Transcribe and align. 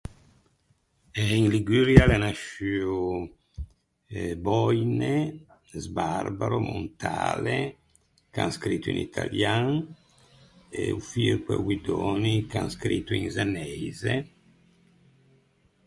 Eh 1.21 1.33
in 1.41 1.45
Liguria 1.55 2.03
l’é 2.07 2.19
nasciuo 2.27 3.11
eh 4.19 4.33
Boine, 4.45 5.15
Sbarbaro, 5.85 6.59
Montale, 6.69 7.57
che 8.31 8.39
an 8.45 8.51
scrito 8.57 8.87
in 8.93 8.99
italian, 9.07 9.67
e 10.81 10.83
o 10.97 10.99
Firpo 11.11 11.49
e 11.53 11.57
o 11.59 11.65
Guidoni 11.67 12.35
che 12.49 12.57
an 12.63 12.69
scrito 12.75 13.11
in 13.21 13.27
zeneise. 13.35 14.13